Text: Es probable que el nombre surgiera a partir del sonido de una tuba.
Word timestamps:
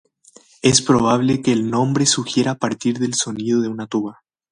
Es 0.63 0.81
probable 0.81 1.43
que 1.43 1.53
el 1.53 1.69
nombre 1.69 2.07
surgiera 2.07 2.53
a 2.53 2.57
partir 2.57 2.97
del 2.97 3.13
sonido 3.13 3.61
de 3.61 3.67
una 3.67 3.85
tuba. 3.85 4.21